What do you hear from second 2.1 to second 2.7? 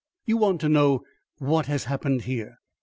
here?